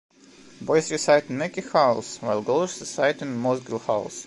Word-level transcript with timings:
Boys 0.59 0.89
reside 0.89 1.29
in 1.29 1.37
Mackie 1.37 1.61
House, 1.61 2.17
while 2.23 2.41
girls 2.41 2.79
reside 2.79 3.21
in 3.21 3.37
Mossgiel 3.39 3.79
House. 3.85 4.19